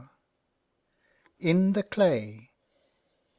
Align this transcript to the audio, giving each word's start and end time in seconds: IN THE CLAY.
IN 1.37 1.73
THE 1.73 1.83
CLAY. 1.83 2.49